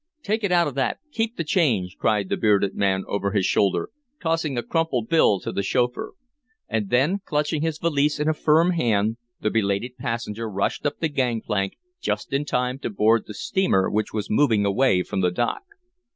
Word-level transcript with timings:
"Take 0.23 0.43
it 0.43 0.51
out 0.51 0.67
of 0.67 0.73
that! 0.73 0.97
Keep 1.11 1.35
the 1.37 1.43
change!" 1.43 1.95
cried 1.99 2.27
the 2.29 2.35
bearded 2.35 2.73
man 2.73 3.03
over 3.07 3.33
his 3.33 3.45
shoulder, 3.45 3.91
tossing 4.19 4.57
a 4.57 4.63
crumpled 4.63 5.09
bill 5.09 5.39
to 5.41 5.51
the 5.51 5.61
chauffeur. 5.61 6.13
And 6.67 6.89
then, 6.89 7.19
clutching 7.23 7.61
his 7.61 7.77
valise 7.77 8.19
in 8.19 8.27
a 8.27 8.33
firm 8.33 8.71
hand, 8.71 9.17
the 9.41 9.51
belated 9.51 9.97
passenger 9.99 10.49
rushed 10.49 10.87
up 10.87 11.01
the 11.01 11.07
gangplank 11.07 11.77
just 12.01 12.33
in 12.33 12.45
time 12.45 12.79
to 12.79 12.89
board 12.89 13.25
the 13.27 13.35
steamer 13.35 13.91
which 13.91 14.11
was 14.11 14.27
moving 14.27 14.65
away 14.65 15.03
from 15.03 15.21
the 15.21 15.29
dock. 15.29 15.61